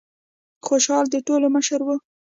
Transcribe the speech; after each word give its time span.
خوشال 0.65 1.05
د 1.11 1.15
ټولو 1.27 1.47
مشر 1.55 1.79
و. 1.85 1.89